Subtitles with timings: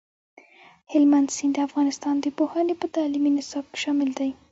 [0.91, 4.29] هلمند سیند د افغانستان د پوهنې په تعلیمي نصاب کې شامل دی.